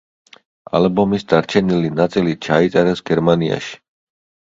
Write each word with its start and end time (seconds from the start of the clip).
ალბომის 0.79 1.27
დარჩენილი 1.35 1.93
ნაწილი 2.01 2.35
ჩაიწერეს 2.49 3.07
გერმანიაში. 3.15 3.83